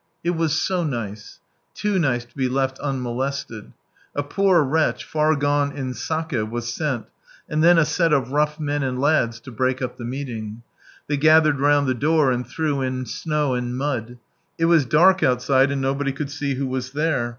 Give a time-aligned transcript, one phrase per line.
[0.23, 1.39] It was so nice.
[1.75, 3.71] Too nice to be left unmolested.
[4.15, 7.05] A poor wretch, far gone in sak^, was sent,
[7.47, 10.63] and then a set of rough men and lads, to break up the meeting.
[11.05, 14.17] They gathered round the door and threw in snow and mud.
[14.57, 17.29] It was dark outside, and nobody could see who was there.